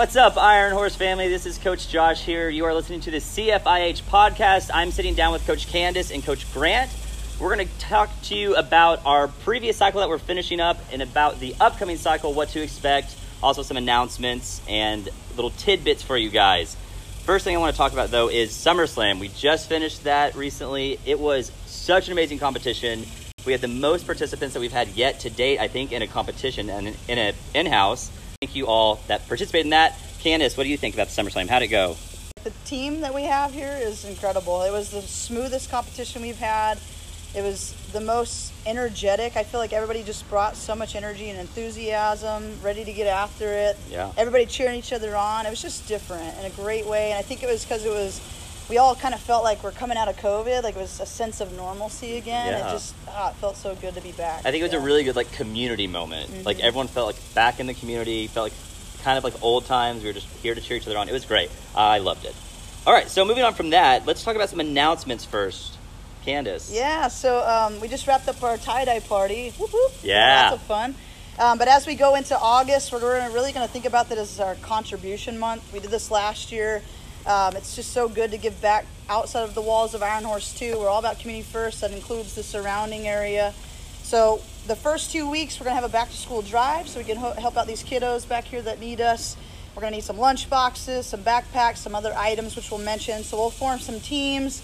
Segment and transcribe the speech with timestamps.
[0.00, 1.28] What's up, Iron Horse family?
[1.28, 2.48] This is Coach Josh here.
[2.48, 4.70] You are listening to the CFIH podcast.
[4.72, 6.90] I'm sitting down with Coach Candace and Coach Grant.
[7.38, 11.02] We're going to talk to you about our previous cycle that we're finishing up and
[11.02, 15.06] about the upcoming cycle, what to expect, also some announcements and
[15.36, 16.78] little tidbits for you guys.
[17.24, 19.20] First thing I want to talk about though is SummerSlam.
[19.20, 20.98] We just finished that recently.
[21.04, 23.04] It was such an amazing competition.
[23.44, 26.06] We had the most participants that we've had yet to date, I think, in a
[26.06, 28.10] competition and in an in-house.
[28.42, 29.98] Thank you all that participated in that.
[30.20, 31.46] Candace, what do you think about the SummerSlam?
[31.46, 31.98] How'd it go?
[32.42, 34.62] The team that we have here is incredible.
[34.62, 36.78] It was the smoothest competition we've had.
[37.34, 39.36] It was the most energetic.
[39.36, 43.52] I feel like everybody just brought so much energy and enthusiasm, ready to get after
[43.52, 43.76] it.
[43.90, 44.10] Yeah.
[44.16, 45.44] Everybody cheering each other on.
[45.44, 47.10] It was just different in a great way.
[47.10, 48.22] And I think it was because it was,
[48.70, 50.62] we all kind of felt like we're coming out of COVID.
[50.62, 52.46] Like it was a sense of normalcy again.
[52.52, 52.68] Yeah.
[52.68, 54.40] It just, ah, it felt so good to be back.
[54.46, 54.78] I think it was Yeah.
[54.78, 56.44] a really good like community moment.
[56.44, 60.02] Like everyone felt like back in the community, felt like kind of like old times.
[60.02, 61.08] We were just here to cheer each other on.
[61.08, 61.50] It was great.
[61.74, 62.34] I loved it.
[62.86, 65.76] All right, so moving on from that, let's talk about some announcements first.
[66.24, 66.70] Candace.
[66.70, 69.50] Yeah, so um, we just wrapped up our tie dye party.
[69.58, 69.92] Whoop, whoop.
[70.02, 70.50] Yeah.
[70.50, 70.94] Lots of fun.
[71.38, 74.38] Um, but as we go into August, we're really going to think about that as
[74.38, 75.72] our contribution month.
[75.72, 76.82] We did this last year.
[77.26, 80.52] Um, it's just so good to give back outside of the walls of Iron Horse
[80.58, 80.78] too.
[80.78, 81.80] We're all about community first.
[81.82, 83.52] That includes the surrounding area.
[84.02, 86.98] So the first two weeks, we're going to have a back to school drive, so
[86.98, 89.36] we can ho- help out these kiddos back here that need us.
[89.74, 93.22] We're going to need some lunch boxes, some backpacks, some other items which we'll mention.
[93.22, 94.62] So we'll form some teams.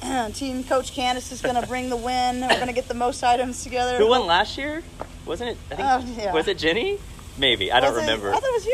[0.34, 2.42] Team Coach Candace is going to bring the win.
[2.42, 3.96] We're going to get the most items together.
[3.98, 4.84] Who won last year?
[5.26, 5.56] Wasn't it?
[5.72, 6.32] I think Oh, yeah.
[6.32, 6.98] was it Jenny?
[7.36, 8.30] Maybe I don't it- remember.
[8.30, 8.66] I thought it was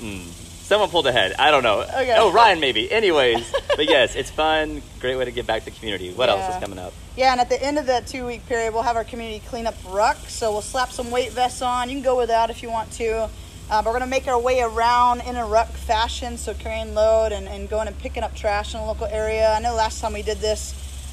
[0.00, 0.32] you.
[0.72, 1.34] Someone pulled ahead.
[1.38, 1.80] I don't know.
[1.82, 2.14] Okay.
[2.16, 2.90] Oh, Ryan maybe.
[2.90, 4.80] Anyways, but yes, it's fun.
[5.00, 6.14] Great way to give back to the community.
[6.14, 6.94] What else is coming up?
[7.14, 9.74] Yeah, and at the end of that two week period, we'll have our community cleanup
[9.90, 10.16] ruck.
[10.28, 11.90] So we'll slap some weight vests on.
[11.90, 13.24] You can go without if you want to.
[13.70, 16.94] Uh, but we're going to make our way around in a ruck fashion, so carrying
[16.94, 19.52] load and, and going and picking up trash in the local area.
[19.52, 20.72] I know last time we did this,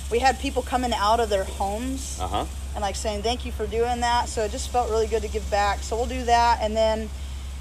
[0.10, 2.46] we had people coming out of their homes Uh huh.
[2.76, 4.30] and like saying thank you for doing that.
[4.30, 5.80] So it just felt really good to give back.
[5.84, 7.10] So we'll do that, and then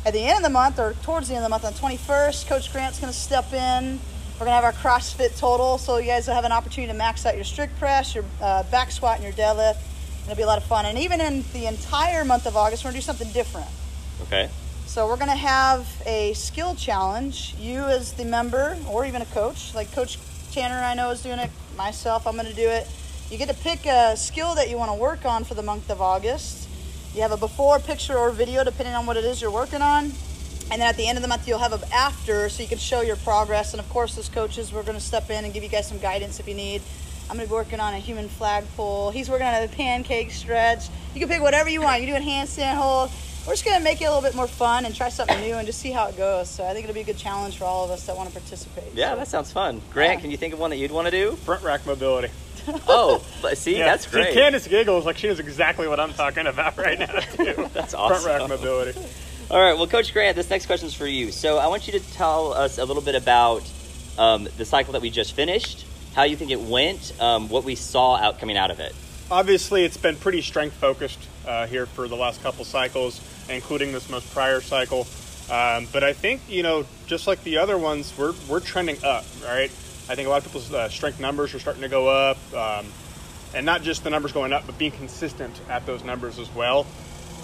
[0.07, 1.97] at the end of the month or towards the end of the month on the
[1.97, 3.99] 21st, Coach Grant's going to step in.
[4.35, 6.97] We're going to have our CrossFit total, so you guys will have an opportunity to
[6.97, 9.79] max out your strict press, your uh, back squat, and your deadlift.
[10.25, 10.87] It'll be a lot of fun.
[10.87, 13.67] And even in the entire month of August, we're going to do something different.
[14.23, 14.49] Okay.
[14.87, 17.57] So we're going to have a skill challenge.
[17.59, 20.19] You as the member, or even a coach, like Coach
[20.53, 21.51] Tanner, I know is doing it.
[21.77, 22.87] Myself, I'm going to do it.
[23.31, 25.91] You get to pick a skill that you want to work on for the month
[25.91, 26.68] of August.
[27.19, 30.05] You have a before picture or video, depending on what it is you're working on.
[30.71, 32.79] And then at the end of the month, you'll have an after, so you can
[32.79, 33.73] show your progress.
[33.75, 35.99] And of course, as coaches, we're going to step in and give you guys some
[35.99, 36.81] guidance if you need.
[37.29, 39.11] I'm going to be working on a human flagpole.
[39.11, 40.87] He's working on a pancake stretch.
[41.13, 42.03] You can pick whatever you want.
[42.03, 43.11] You're doing handstand hold.
[43.49, 45.55] We're just going to make it a little bit more fun and try something new
[45.55, 46.49] and just see how it goes.
[46.49, 48.33] So I think it'll be a good challenge for all of us that want to
[48.39, 48.95] participate.
[48.95, 49.83] Yeah, So- that sounds fun.
[49.93, 50.21] Grant, Yeah.
[50.21, 51.33] can you think of one that you'd want to do?
[51.45, 52.29] front rack mobility.
[52.89, 53.23] Oh,
[53.55, 53.87] see, Yeah.
[53.87, 54.35] that's See, great.
[54.35, 57.07] Candace giggles like she knows exactly what I'm talking about right now
[57.37, 57.69] too.
[57.73, 58.23] That's awesome.
[58.23, 58.99] Front rack mobility.
[59.51, 61.33] All right, well, Coach Grant, this next question is for you.
[61.33, 63.63] So I want you to tell us a little bit about
[64.19, 67.75] um, the cycle that we just finished, how you think it went, um, what we
[67.75, 68.95] saw out coming out of it.
[69.31, 74.11] Obviously, it's been pretty strength focused uh, here for the last couple cycles, including this
[74.11, 75.07] most prior cycle.
[75.51, 79.25] Um, but I think you know, just like the other ones, we're we're trending up,
[79.45, 79.71] right?
[80.09, 82.87] I think a lot of people's uh, strength numbers are starting to go up, um,
[83.55, 86.87] and not just the numbers going up, but being consistent at those numbers as well.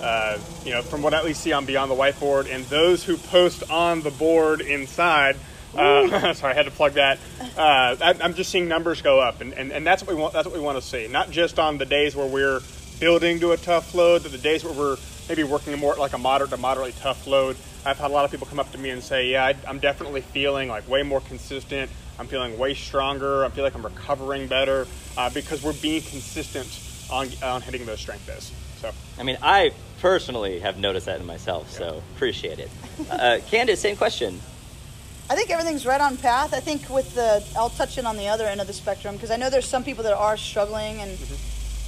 [0.03, 3.05] Uh, you know, from what I at least see on Beyond the Whiteboard, and those
[3.05, 5.37] who post on the board inside.
[5.77, 7.19] Uh, sorry, I had to plug that.
[7.57, 10.33] Uh, I, I'm just seeing numbers go up, and, and, and that's what we want.
[10.33, 11.07] That's what we want to see.
[11.07, 12.61] Not just on the days where we're
[12.99, 14.97] building to a tough load, but the days where we're
[15.29, 17.57] maybe working more like a moderate to moderately tough load.
[17.87, 19.79] I've had a lot of people come up to me and say, "Yeah, I, I'm
[19.79, 21.91] definitely feeling like way more consistent.
[22.19, 23.45] I'm feeling way stronger.
[23.45, 24.87] I feel like I'm recovering better
[25.17, 26.69] uh, because we're being consistent
[27.11, 28.91] on on hitting those strength days." So.
[29.19, 32.71] I mean, I personally have noticed that in myself, so appreciate it.
[33.11, 34.41] Uh, Candace, same question.
[35.29, 36.53] I think everything's right on path.
[36.53, 39.31] I think with the, I'll touch in on the other end of the spectrum because
[39.31, 41.19] I know there's some people that are struggling, and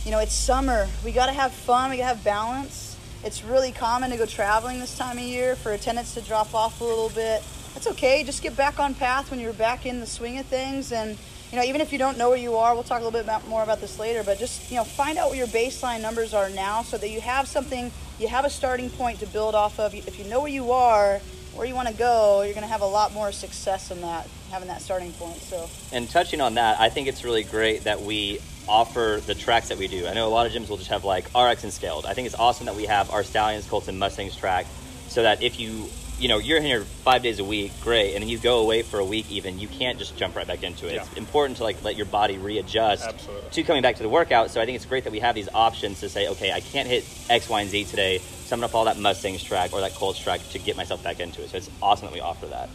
[0.05, 0.89] you know it's summer.
[1.05, 1.91] We got to have fun.
[1.91, 2.86] We got to have balance.
[3.27, 6.81] It's really common to go traveling this time of year for attendance to drop off
[6.81, 7.43] a little bit.
[7.75, 8.23] That's okay.
[8.23, 11.19] Just get back on path when you're back in the swing of things, and
[11.51, 13.25] you know even if you don't know where you are, we'll talk a little bit
[13.25, 14.23] about, more about this later.
[14.23, 17.21] But just you know find out what your baseline numbers are now, so that you
[17.21, 17.91] have something,
[18.21, 19.93] you have a starting point to build off of.
[19.93, 21.21] If you know where you are
[21.57, 24.29] where you want to go, you're going to have a lot more success in that,
[24.51, 25.39] having that starting point.
[25.39, 29.69] So, And touching on that, I think it's really great that we offer the tracks
[29.69, 30.07] that we do.
[30.07, 32.07] I know a lot of gyms will just have like RX and scaled.
[32.07, 34.67] I think it's awesome that we have our Stallions, Colts, and Mustangs track
[35.09, 38.23] so that if you you know you're in here five days a week, great, and
[38.23, 39.59] then you go away for a week even.
[39.59, 40.95] You can't just jump right back into it.
[40.95, 41.03] Yeah.
[41.03, 43.51] It's important to like let your body readjust Absolutely.
[43.51, 44.51] to coming back to the workout.
[44.51, 46.89] So I think it's great that we have these options to say, okay, I can't
[46.89, 49.95] hit X, Y, and Z today, so I'm gonna follow that Mustangs track or that
[49.95, 51.51] Colts track to get myself back into it.
[51.51, 52.71] So it's awesome that we offer that.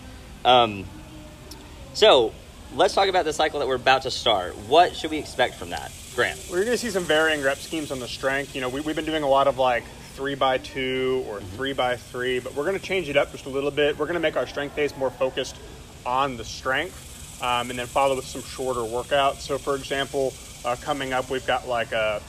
[0.45, 0.85] Um,
[1.94, 2.33] so
[2.75, 4.56] let's talk about the cycle that we're about to start.
[4.68, 6.39] What should we expect from that, Grant?
[6.50, 8.56] We're going to see some varying rep schemes on the strength.
[8.56, 9.83] You know, we, we've been doing a lot of like
[10.13, 13.45] three by two or three by three, but we're going to change it up just
[13.45, 13.97] a little bit.
[13.97, 15.56] We're going to make our strength days more focused
[16.06, 19.41] on the strength, um, and then follow with some shorter workouts.
[19.41, 20.33] So, for example,
[20.63, 22.21] uh, coming up, we've got like a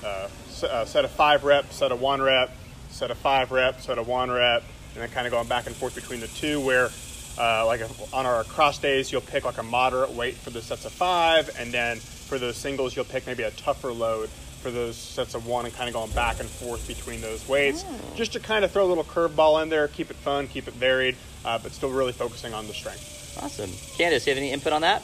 [0.48, 2.54] set of five reps, set of one rep,
[2.90, 4.62] set of five reps, set of one rep,
[4.94, 6.60] and then kind of going back and forth between the two.
[6.60, 6.90] Where
[7.38, 10.62] uh, like if- on our cross days, you'll pick like a moderate weight for the
[10.62, 14.28] sets of five, and then for those singles, you'll pick maybe a tougher load
[14.62, 17.84] for those sets of one, and kind of going back and forth between those weights,
[18.14, 20.74] just to kind of throw a little curveball in there, keep it fun, keep it
[20.74, 23.36] varied, uh, but still really focusing on the strength.
[23.42, 25.02] Awesome, Candace, Do you have any input on that?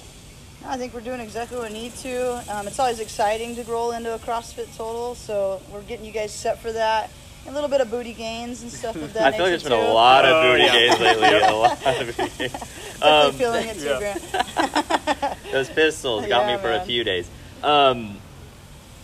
[0.65, 2.45] I think we're doing exactly what we need to.
[2.55, 6.33] Um, it's always exciting to roll into a CrossFit total, so we're getting you guys
[6.33, 7.11] set for that.
[7.49, 9.73] A little bit of booty gains and stuff of that I feel like there's been
[9.73, 10.73] a lot of Oh, booty yeah.
[10.73, 11.29] games lately.
[11.39, 12.53] A lot of booty games.
[12.99, 15.35] Definitely Um, feeling it too, yeah.
[15.53, 17.29] Those pistols got Yeah, me for a few days.
[17.63, 18.19] Um,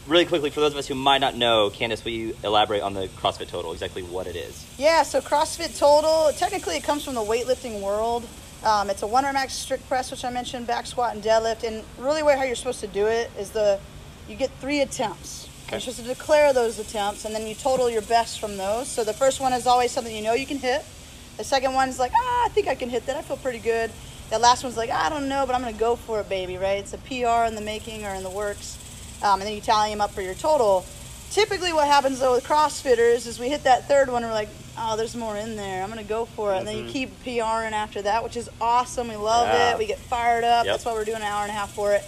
[0.06, 2.92] really quickly, for those of us who might not know, Candace, will you elaborate on
[2.94, 4.66] the CrossFit Total, exactly what it is?
[4.76, 8.26] Yeah, so CrossFit Total, technically it comes from the weightlifting world.
[8.64, 11.64] Um, it's a one rep max strict press, which I mentioned, back squat and deadlift.
[11.64, 13.78] And really, where how you're supposed to do it is the
[14.28, 15.48] you get three attempts.
[15.76, 15.80] Okay.
[15.80, 18.88] Supposed to declare those attempts, and then you total your best from those.
[18.88, 20.84] So the first one is always something you know you can hit.
[21.36, 23.16] The second one's like, ah, I think I can hit that.
[23.16, 23.90] I feel pretty good.
[24.30, 26.56] The last one's like, I don't know, but I'm gonna go for it, baby.
[26.58, 26.78] Right?
[26.78, 28.78] It's a PR in the making or in the works,
[29.22, 30.84] um, and then you tally them up for your total.
[31.30, 34.48] Typically, what happens though with CrossFitters is we hit that third one, and we're like,
[34.78, 35.82] oh, there's more in there.
[35.82, 39.08] I'm gonna go for it, and then you keep PRing after that, which is awesome.
[39.08, 39.72] We love Yeah.
[39.72, 39.78] it.
[39.78, 40.64] We get fired up.
[40.66, 40.72] Yep.
[40.74, 42.04] That's why we're doing an hour and a half for it.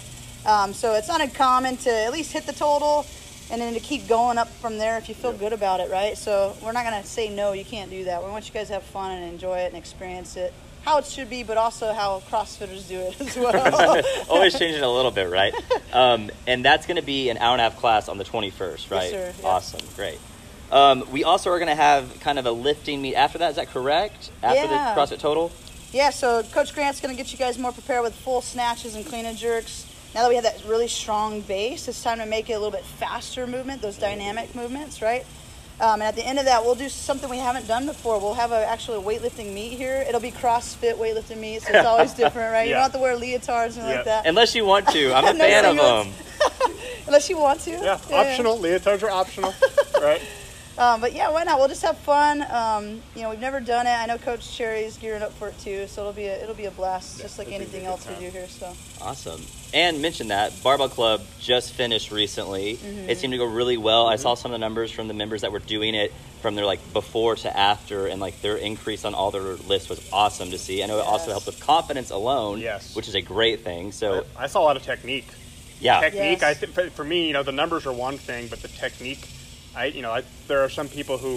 [0.46, 3.04] Um, so it's not uncommon to at least hit the total,
[3.50, 6.16] and then to keep going up from there if you feel good about it, right?
[6.16, 8.22] So we're not gonna say no, you can't do that.
[8.25, 10.52] We want you guys to have fun and enjoy it and experience it
[10.87, 14.02] how it should be, but also how CrossFitters do it as well.
[14.31, 15.52] Always changing a little bit, right?
[15.93, 18.90] Um, and that's going to be an hour and a half class on the 21st,
[18.93, 19.12] right?
[19.12, 19.32] yeah.
[19.43, 20.20] Awesome, great.
[20.70, 23.50] Um, we also are going to have kind of a lifting meet after that.
[23.50, 24.31] Is that correct?
[24.44, 24.94] After Yeah.
[24.94, 25.50] the CrossFit Total?
[25.92, 29.04] Yeah, so Coach Grant's going to get you guys more prepared with full snatches and
[29.04, 29.86] clean and jerks.
[30.16, 32.70] Now that we have that really strong base, it's time to make it a little
[32.70, 35.26] bit faster movement, those dynamic movements, right?
[35.78, 38.18] Um, and at the end of that, we'll do something we haven't done before.
[38.18, 40.02] We'll have a actually a weightlifting meet here.
[40.08, 42.66] It'll be CrossFit weightlifting meet, so it's always different, right?
[42.66, 43.96] You don't have to wear leotards and Yeah.
[43.96, 45.12] like that, Unless you want to.
[45.12, 46.14] I'm a fan of them.
[47.06, 47.72] unless you want to.
[47.72, 48.56] Yeah, optional.
[48.56, 49.52] Leotards are optional,
[50.00, 50.22] right?
[50.78, 51.58] Um, but yeah, why not?
[51.58, 52.43] We'll just have fun.
[52.50, 53.90] Um, you know, we've never done it.
[53.90, 56.67] I know Coach Cherry's gearing up for it too, so it'll be a, it'll be
[56.67, 58.46] a blast, just like it'll be a anything good else we do here.
[58.46, 58.73] So.
[59.00, 59.40] Awesome.
[59.73, 62.76] And mention that Barbell Club just finished recently.
[62.76, 63.08] Mm-hmm.
[63.11, 64.06] It seemed to go really well.
[64.06, 66.12] I saw some of the numbers from the members that were doing it
[66.43, 70.06] from their like before to after, and like their increase on all their lists was
[70.12, 70.82] awesome to see.
[70.82, 71.31] I know it also Yes.
[71.32, 72.94] helped with confidence alone, Yes.
[72.94, 73.92] which is a great thing.
[73.92, 75.26] So I saw a lot of technique.
[75.80, 76.40] yeah, technique.
[76.40, 76.42] Yes.
[76.42, 79.26] I think for, for me, you know, the numbers are one thing, but the technique,
[79.76, 81.37] I, you know, I, there are some people who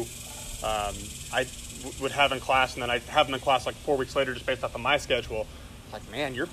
[0.66, 0.96] um,
[1.34, 1.46] I
[1.84, 4.16] w- would have in class, and then I have them in class like four weeks
[4.16, 5.46] later, just based off of my schedule.
[5.92, 6.48] Like, man, your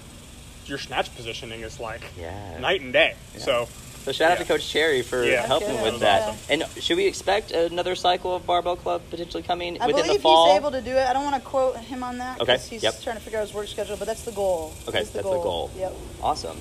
[0.66, 2.59] your snatch positioning is like Yeah.
[2.59, 3.14] night and day.
[3.38, 3.69] So
[4.02, 5.47] So shout out to Coach Cherry for Yeah.
[5.47, 6.28] helping Okay, with that that.
[6.33, 10.19] was And should we expect another cycle of Barbell Club potentially coming I within believe
[10.19, 10.47] the fall?
[10.49, 11.07] he's able to do it.
[11.07, 13.00] I don't want to quote him on that Okay, he's yep.
[13.00, 14.73] trying to figure out his work schedule, but that's the goal.
[14.88, 15.71] Okay, That's that's the goal.
[15.76, 15.93] Yep.
[16.21, 16.61] Awesome.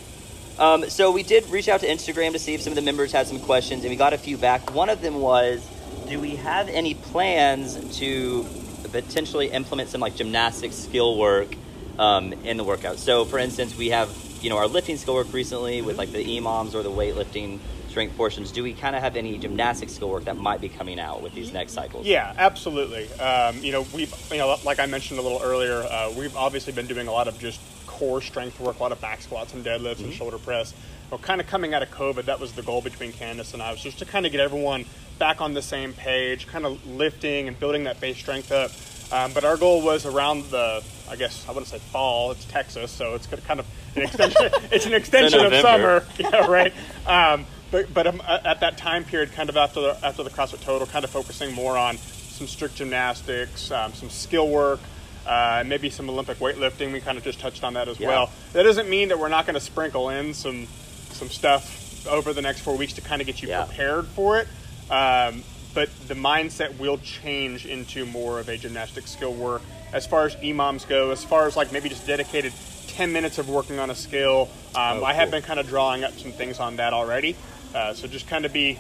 [0.58, 3.12] Um, so we did reach out to Instagram to see if some of the members
[3.12, 4.74] had some questions, and we got a few back.
[4.74, 5.68] One of them was,
[6.08, 8.46] do we have any plans to
[8.92, 11.54] potentially implement some like gymnastics skill work
[12.00, 13.00] um, in the workout?
[13.00, 14.10] So, for instance, we have
[14.42, 17.60] you know our lifting skill work recently with like the EMOMs or the weightlifting
[17.90, 18.52] strength portions.
[18.52, 21.34] Do we kind of have any gymnastics skill work that might be coming out with
[21.34, 22.06] these next cycles?
[22.06, 23.12] Yeah, absolutely.
[23.14, 26.74] Um, you know, we've, you know, like I mentioned a little earlier, uh, we've obviously
[26.74, 27.60] been doing a lot of just
[27.96, 30.74] core strength work, a lot of back squats and deadlifts and shoulder press.
[31.10, 33.72] Well, kind of coming out of COVID, that was the goal between Candace and I,
[33.72, 34.86] was just to kind of get everyone
[35.18, 38.72] back on the same page, kind of lifting and building that base strength up.
[39.14, 42.32] Um, but our goal was around the, I guess I wouldn't say fall.
[42.32, 44.50] It's Texas, so it's kind of an extension.
[44.72, 46.06] it's an extension of summer.
[46.18, 46.74] yeah, right.
[47.06, 50.62] Um, but but um, at that time period, kind of after the after the CrossFit
[50.62, 54.80] Total, kind of focusing more on some strict gymnastics, um, some skill work,
[55.26, 56.92] uh, maybe some Olympic weightlifting.
[56.94, 58.08] We kind of just touched on that as Yeah.
[58.08, 58.30] well.
[58.54, 60.68] That doesn't mean that we're not going to sprinkle in some
[61.12, 63.64] some stuff over the next four weeks to kind of get you Yeah.
[63.66, 64.48] prepared for it.
[64.92, 69.62] Um, but the mindset will change into more of a gymnastic skill work
[69.94, 72.52] as far as EMOMs go, as far as like maybe just dedicated
[72.88, 74.50] 10 minutes of working on a skill.
[74.76, 75.40] Um, Oh, I have cool.
[75.40, 77.36] been kind of drawing up some things on that already.
[77.74, 78.78] Uh, so just kind of be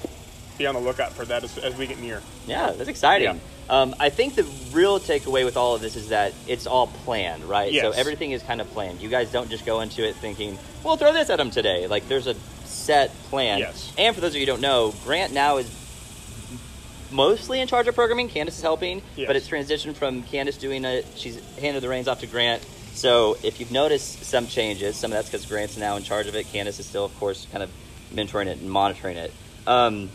[0.58, 2.22] be on the lookout for that as, as we get near.
[2.48, 3.42] Yeah, that's exciting.
[3.70, 7.44] Um, I think the real takeaway with all of this is that it's all planned,
[7.46, 7.74] right?
[7.74, 9.02] So everything is kind of planned.
[9.02, 12.08] You guys don't just go into it thinking, "We'll throw this at them today." Like
[12.08, 13.60] there's a set plan.
[13.60, 13.92] Yes.
[13.98, 15.70] And for those of you who don't know, Grant now is
[17.12, 18.30] mostly in charge of programming.
[18.30, 19.28] Candace is helping, Yes.
[19.28, 21.06] but it's transitioned from Candace doing it.
[21.16, 22.64] She's handed the reins off to Grant.
[22.94, 26.36] So if you've noticed some changes, some of that's because Grant's now in charge of
[26.36, 26.48] it.
[26.52, 27.70] Candace is still, of course, kind of
[28.14, 29.34] mentoring it and monitoring it.
[29.68, 30.10] Um,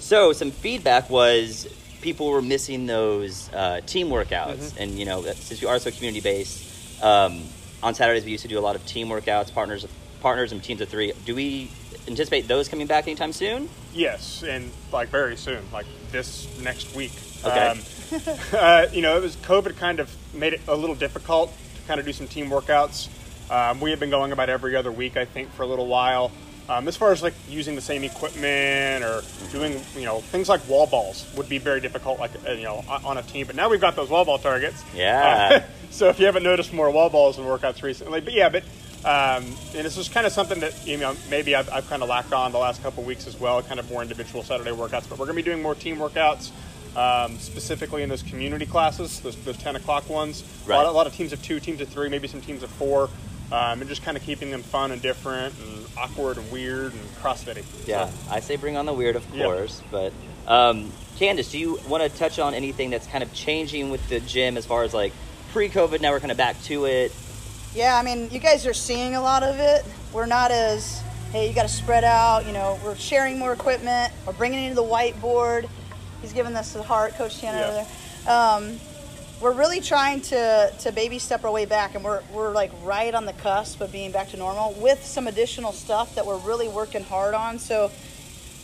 [0.00, 1.66] so some feedback was
[2.02, 4.82] people were missing those uh, team workouts, Mm-hmm.
[4.82, 7.42] and you know since we are so community based, um,
[7.82, 9.86] on Saturdays we used to do a lot of team workouts, partners,
[10.20, 11.12] partners, and teams of three.
[11.24, 11.70] Do we
[12.08, 13.68] anticipate those coming back anytime soon?
[13.94, 17.12] Yes, and like very soon, like this next week.
[17.44, 17.68] Okay.
[17.68, 17.78] Um,
[18.52, 21.98] uh, you know, it was COVID kind of made it a little difficult to kind
[22.00, 23.08] of do some team workouts.
[23.50, 26.30] Um, we had been going about every other week, I think, for a little while.
[26.68, 30.66] Um, as far as like using the same equipment or doing, you know, things like
[30.68, 33.46] wall balls would be very difficult, like uh, you know, on a team.
[33.46, 34.82] But now we've got those wall ball targets.
[34.94, 35.48] Yeah.
[35.52, 38.62] Uh, so if you haven't noticed more wall balls in workouts recently, but yeah, but
[39.04, 42.08] um, and this is kind of something that you know maybe I've, I've kind of
[42.08, 45.08] lacked on the last couple weeks as well, kind of more individual Saturday workouts.
[45.08, 46.50] But we're going to be doing more team workouts,
[46.96, 50.44] um, specifically in those community classes, those, those ten o'clock ones.
[50.66, 50.86] A, lot, Right.
[50.86, 53.10] a lot of teams of two, teams of three, maybe some teams of four,
[53.52, 57.02] um, and just kind of keeping them fun and different and awkward and weird and
[57.22, 57.64] CrossFitty.
[57.86, 59.44] Yeah, So, I say bring on the weird, of Yeah.
[59.44, 59.82] course.
[59.90, 60.12] But
[60.46, 64.20] um, Candace, do you want to touch on anything that's kind of changing with the
[64.20, 65.12] gym as far as like
[65.52, 66.00] pre-COVID?
[66.00, 67.12] Now we're kind of back to it.
[67.74, 69.84] Yeah, I mean, you guys are seeing a lot of it.
[70.12, 72.46] We're not as, hey, you got to spread out.
[72.46, 74.12] You know, we're sharing more equipment.
[74.26, 75.68] We're bringing it into the whiteboard.
[76.20, 77.64] He's giving us the heart, Coach Tanner Yeah.
[77.66, 78.34] over there.
[78.34, 78.80] Um,
[79.42, 83.12] we're really trying to, to baby step our way back, and we're, we're like right
[83.12, 86.68] on the cusp of being back to normal with some additional stuff that we're really
[86.68, 87.58] working hard on.
[87.58, 87.90] So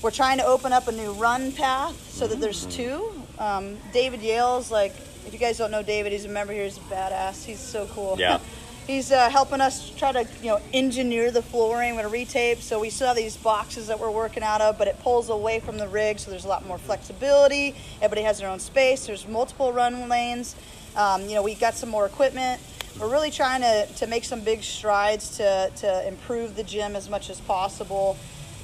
[0.03, 3.11] we're trying to open up a new run path so that there's two.
[3.41, 4.95] Um, David Yale's like,
[5.27, 6.65] if you guys don't know David, he's a member here.
[6.65, 7.45] He's a badass.
[7.45, 8.17] He's so cool.
[8.17, 8.39] Yeah.
[8.89, 12.57] he's uh, helping us try to you know engineer the flooring with a retape.
[12.57, 15.61] So we still have these boxes that we're working out of, but it pulls away
[15.61, 17.77] from the rig, so there's a lot more flexibility.
[18.03, 19.07] Everybody has their own space.
[19.07, 20.57] There's multiple run lanes.
[20.97, 22.61] Um, you know, we got some more equipment.
[22.99, 27.09] We're really trying to, to make some big strides to, to improve the gym as
[27.09, 28.17] much as possible.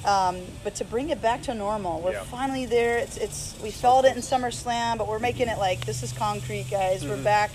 [0.03, 2.23] Um, but to bring it back to normal, we're Yeah.
[2.23, 2.97] finally there.
[2.97, 6.65] It's, it's we felt it in SummerSlam, but we're making it like this is concrete,
[6.69, 7.01] guys.
[7.01, 7.09] Mm-hmm.
[7.11, 7.51] We're back.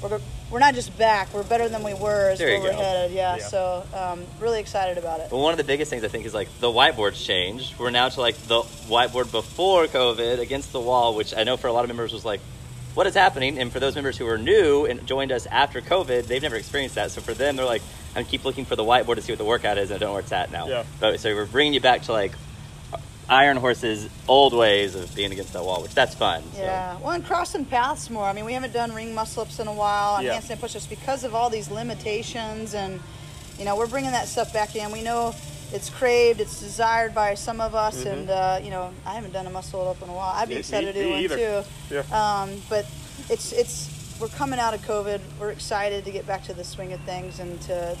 [0.00, 1.32] We're, we're not just back.
[1.32, 3.12] We're better than we were as There where we're headed.
[3.12, 3.36] Yeah.
[3.36, 3.42] Yeah.
[3.42, 5.30] So um, really excited about it.
[5.30, 7.78] But one of the biggest things I think is like the whiteboard's changed.
[7.78, 11.68] We're now to like the whiteboard before COVID against the wall, which I know for
[11.68, 12.40] a lot of members was like,
[12.94, 13.58] what is happening?
[13.58, 16.96] And for those members who are new and joined us after COVID, they've never experienced
[16.96, 17.12] that.
[17.12, 17.82] So for them, they're like,
[18.16, 20.08] I keep looking for the whiteboard to see what the workout is, and I don't
[20.08, 20.66] know where it's at now.
[20.66, 20.84] Yeah.
[20.98, 22.32] But so we're bringing you back to like
[23.30, 26.42] Iron Horse's old ways of being against that wall, which that's fun.
[26.52, 26.60] so.
[26.62, 26.98] Yeah.
[26.98, 28.24] Well, and crossing paths more.
[28.24, 30.38] I mean, we haven't done ring muscle ups in a while and Yeah.
[30.40, 32.74] handstand push ups because of all these limitations.
[32.74, 33.00] And,
[33.58, 34.90] you know, we're bringing that stuff back in.
[34.90, 35.34] We know
[35.72, 38.04] it's craved, it's desired by some of us.
[38.04, 40.32] And, uh, you know, I haven't done a muscle up in a while.
[40.34, 41.36] I'd be excited me to do one either.
[41.88, 41.94] too.
[41.94, 42.02] Yeah.
[42.42, 42.84] Um, but
[43.28, 43.88] it's, it's,
[44.20, 45.20] we're coming out of COVID.
[45.38, 47.96] We're excited to get back to the swing of things and to,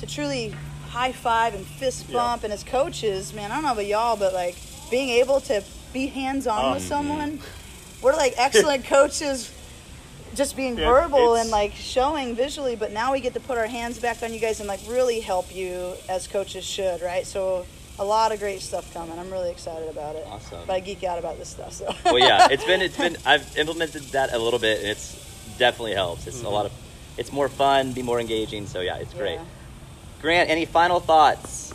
[0.00, 0.54] to truly
[0.86, 2.14] high five and fist Yeah.
[2.14, 2.44] bump.
[2.44, 4.56] And as coaches, man, I don't know about y'all, but like
[4.90, 5.62] being able to
[5.92, 7.40] be hands on Um, with someone,
[8.02, 9.50] we're like excellent coaches.
[10.34, 13.66] Just being Yeah, verbal and like showing visually, but now we get to put our
[13.66, 17.26] hands back on you guys and like really help you as coaches should, right?
[17.26, 17.64] So
[17.98, 19.18] a lot of great stuff coming.
[19.18, 20.26] I'm really excited about it.
[20.28, 20.58] Awesome.
[20.66, 21.72] But I geek out about this stuff.
[21.72, 25.14] So well, yeah, it's been it's been I've implemented that a little bit, and it's
[25.56, 26.26] definitely helps.
[26.26, 26.72] It's a lot of
[27.16, 28.66] it's more fun, be more engaging.
[28.66, 29.38] So yeah, it's great.
[30.16, 30.22] Yeah.
[30.22, 31.72] Grant, any final thoughts?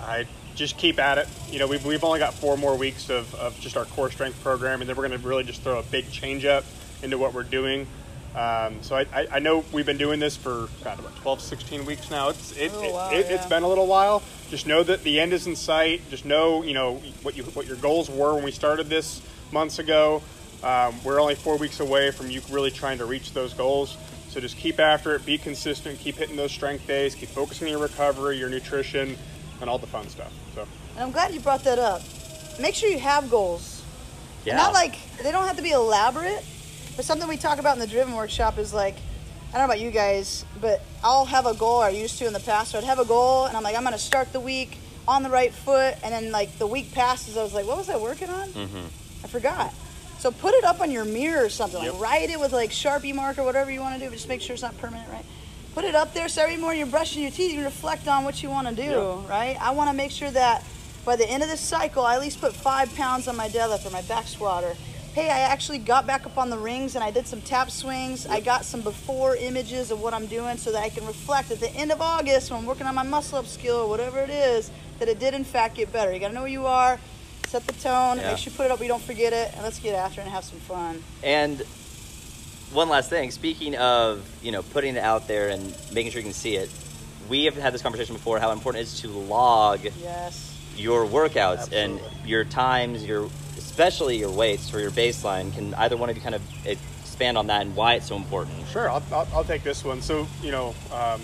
[0.00, 1.28] I just keep at it.
[1.50, 4.42] You know, we've, we've only got four more weeks of, of just our core strength
[4.42, 6.64] program, and then we're going to really just throw a big change up
[7.02, 7.86] into what we're doing.
[8.34, 11.84] Um, so I, I, I know we've been doing this for God, about 12, 16
[11.86, 12.30] weeks now.
[12.30, 13.36] It's it, Oh, it, wow, it, yeah.
[13.36, 14.22] has been a little while.
[14.50, 16.02] Just know that the end is in sight.
[16.10, 19.22] Just know, you know, what you what your goals were when we started this
[19.52, 20.20] months ago.
[20.64, 23.96] Um, we're only four weeks away from you really trying to reach those goals.
[24.34, 27.70] So just keep after it, be consistent, keep hitting those strength days, keep focusing on
[27.70, 29.16] your recovery, your nutrition,
[29.60, 30.32] and all the fun stuff.
[30.56, 32.02] So And I'm glad you brought that up.
[32.58, 33.84] Make sure you have goals.
[34.44, 34.56] Yeah.
[34.56, 36.44] Not like they don't have to be elaborate,
[36.96, 38.96] but something we talk about in the driven workshop is like
[39.50, 42.26] I don't know about you guys, but I'll have a goal or I used to
[42.26, 42.72] in the past.
[42.72, 45.30] So I'd have a goal and I'm like, I'm gonna start the week on the
[45.30, 48.30] right foot and then like the week passes, I was like, what was I working
[48.30, 48.48] on?
[48.48, 48.86] Mm-hmm.
[49.22, 49.72] I forgot.
[50.18, 51.82] So put it up on your mirror or something.
[51.82, 51.94] Yep.
[51.94, 54.28] Like write it with like Sharpie mark or whatever you want to do, but just
[54.28, 55.24] make sure it's not permanent, right?
[55.74, 58.42] Put it up there so every morning you're brushing your teeth, you reflect on what
[58.42, 59.28] you want to do, Yep.
[59.28, 59.56] right?
[59.60, 60.64] I want to make sure that
[61.04, 63.84] by the end of this cycle, I at least put five pounds on my deadlift
[63.86, 64.74] or my back squat or
[65.14, 68.26] hey, I actually got back up on the rings and I did some tap swings.
[68.26, 71.60] I got some before images of what I'm doing so that I can reflect at
[71.60, 74.30] the end of August when I'm working on my muscle up skill or whatever it
[74.30, 76.12] is that it did in fact get better.
[76.12, 76.98] You gotta know where you are,
[77.54, 78.30] set the tone, Yeah.
[78.30, 80.24] make sure you put it up, We don't forget it, and let's get after it
[80.24, 81.02] and have some fun.
[81.22, 81.60] And
[82.72, 86.24] one last thing, speaking of you know putting it out there and making sure you
[86.24, 86.68] can see it,
[87.28, 88.40] we have had this conversation before.
[88.40, 90.50] How important it is to log Yes.
[90.76, 95.54] your workouts and your times, your especially your weights for your baseline.
[95.54, 98.56] Can either one of you kind of expand on that and why it's so important?
[98.72, 100.02] Sure, I'll, I'll, I'll take this one.
[100.02, 101.20] So, you know, um,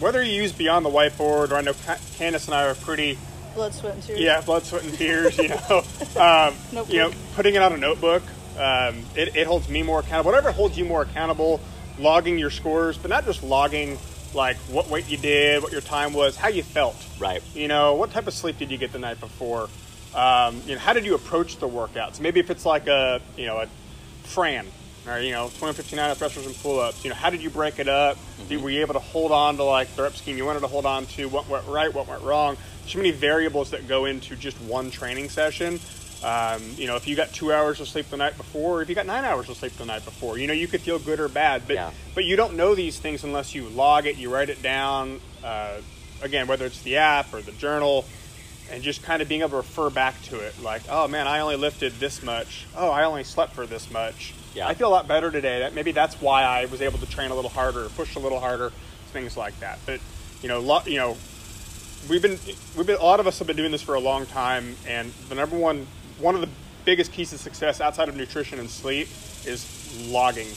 [0.00, 3.18] whether you use Beyond the Whiteboard, or I know Ca- Candace and I are pretty,
[3.56, 4.20] Blood, sweat, and tears.
[4.20, 5.82] yeah, blood, sweat, and tears, you know,
[6.20, 6.54] um,
[6.88, 8.22] you know, putting it on a notebook,
[8.58, 10.30] um, it, it holds me more accountable.
[10.30, 11.60] Whatever holds you more accountable,
[11.98, 13.98] logging your scores, but not just logging
[14.34, 16.96] like what weight you did, what your time was, how you felt.
[17.18, 17.42] Right.
[17.54, 19.70] You know, what type of sleep did you get the night before?
[20.14, 22.20] Um, you know, how did you approach the workouts?
[22.20, 23.68] Maybe if it's like a, you know, a
[24.24, 24.66] Fran,
[25.06, 27.04] or you know, 2059 thrusters and pull-ups.
[27.04, 28.18] You know, how did you break it up?
[28.48, 30.66] Did, were you able to hold on to like the rep scheme you wanted to
[30.66, 31.28] hold on to?
[31.28, 31.92] What went right?
[31.92, 32.56] What went wrong?
[32.86, 35.80] Too many variables that go into just one training session.
[36.24, 38.88] Um, you know, if you got two hours of sleep the night before, or if
[38.88, 41.20] you got nine hours of sleep the night before, you know, you could feel good
[41.20, 41.62] or bad.
[41.66, 41.90] But Yeah.
[42.14, 45.20] but you don't know these things unless you log it, you write it down.
[45.44, 45.78] Uh,
[46.22, 48.04] again, whether it's the app or the journal,
[48.70, 50.60] and just kind of being able to refer back to it.
[50.62, 52.66] Like, oh man, I only lifted this much.
[52.76, 54.32] Oh, I only slept for this much.
[54.54, 54.66] Yeah.
[54.68, 55.58] I feel a lot better today.
[55.58, 58.40] That maybe that's why I was able to train a little harder, push a little
[58.40, 58.70] harder,
[59.12, 59.78] things like that.
[59.84, 60.00] But
[60.40, 61.16] you know, lo- you know,
[62.08, 62.38] we've been
[62.76, 65.12] we've been a lot of us have been doing this for a long time, and
[65.28, 65.86] the number one
[66.18, 66.48] one of the
[66.84, 69.08] biggest keys to success outside of nutrition and sleep
[69.44, 70.48] is logging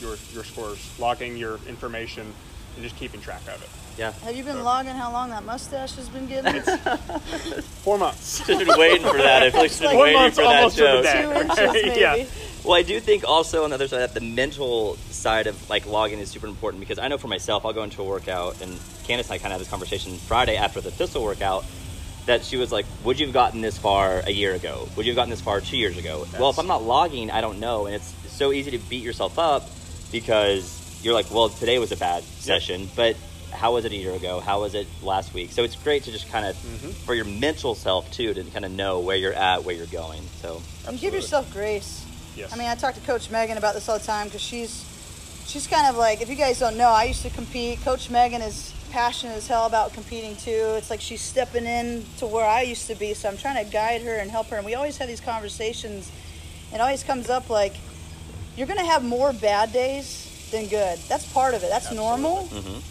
[0.00, 2.32] your your scores, logging your information,
[2.74, 3.68] and just keeping track of it.
[3.98, 4.12] Yeah.
[4.22, 6.62] Have you been logging how long that mustache has been getting?
[7.82, 8.46] Four months.
[8.46, 9.42] Just been waiting for that.
[9.42, 11.56] I feel like she's been waiting for that almost to the joke.
[11.56, 12.00] Two inches, maybe.
[12.00, 12.24] Yeah.
[12.64, 15.86] Well, I do think also on the other side that the mental side of like
[15.86, 18.78] logging is super important because I know for myself, I'll go into a workout and
[19.04, 21.64] Candace and I kind of had this conversation Friday after the pistol workout
[22.26, 24.86] that she was like, "Would you have gotten this far a year ago?
[24.96, 27.40] Would you have gotten this far two years ago?" Well, if I'm not logging, I
[27.40, 29.66] don't know, and it's so easy to beat yourself up
[30.12, 33.16] because you're like, "Well, today was a bad session," but
[33.50, 34.40] how was it a year ago?
[34.40, 35.52] How was it last week?
[35.52, 36.90] So it's great to just kind of Mm-hmm.
[37.06, 40.22] for your mental self too to kind of know where you're at, where you're going.
[40.42, 42.04] So And give yourself grace.
[42.38, 42.52] Yes.
[42.52, 44.84] I mean, I talk to Coach Megan about this all the time because she's
[45.46, 47.80] she's kind of like, if you guys don't know, I used to compete.
[47.82, 50.74] Coach Megan is passionate as hell about competing too.
[50.78, 53.70] It's like she's stepping in to where I used to be, so I'm trying to
[53.70, 54.56] guide her and help her.
[54.56, 56.10] And we always have these conversations.
[56.72, 57.74] It always comes up like,
[58.56, 60.98] you're gonna have more bad days than good.
[61.08, 61.70] That's part of it.
[61.70, 62.44] That's normal.
[62.52, 62.82] mhm.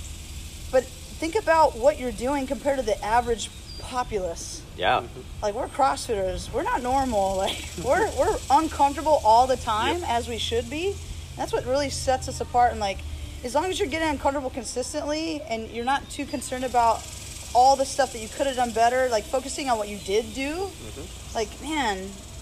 [0.72, 4.62] But think about what you're doing compared to the average populace.
[4.78, 5.22] Yeah, mm-hmm.
[5.42, 6.52] like we're crossfitters.
[6.52, 7.38] We're not normal.
[7.38, 10.96] Like we're we're uncomfortable all the time as we should be.
[11.36, 12.72] That's what really sets us apart.
[12.72, 13.00] And like
[13.44, 17.06] as long as you're getting uncomfortable consistently and you're not too concerned about
[17.54, 20.34] all the stuff that you could have done better like focusing on what you did
[20.34, 21.36] do mm-hmm.
[21.36, 21.98] like man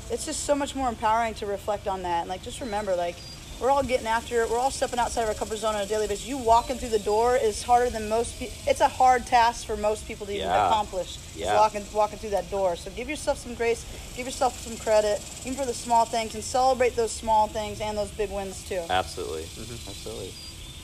[0.09, 2.21] it's just so much more empowering to reflect on that.
[2.21, 3.15] And like just remember like
[3.59, 5.85] we're all getting after it we're all stepping outside of our comfort zone on a
[5.85, 9.25] daily basis you walking through the door is harder than most people it's a hard
[9.25, 10.67] task for most people to even Yeah.
[10.67, 11.55] accomplish is Yeah.
[11.55, 15.55] walking walking through that door so give yourself some grace give yourself some credit even
[15.57, 19.43] for the small things and celebrate those small things and those big wins too absolutely,
[19.43, 19.89] mm-hmm.
[19.89, 20.33] absolutely.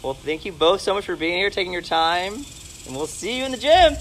[0.04, 2.34] Well, thank you both so much for being here, taking your time,
[2.88, 3.96] and we'll see you in the gym.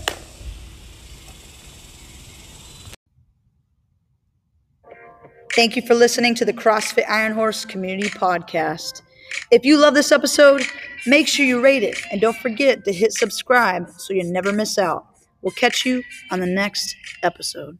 [5.54, 9.02] Thank you for listening to the CrossFit Iron Horse Community Podcast.
[9.50, 10.64] If you love this episode,
[11.06, 14.78] make sure you rate it and don't forget to hit subscribe so you never miss
[14.78, 15.06] out.
[15.42, 17.78] We'll catch you on the next episode.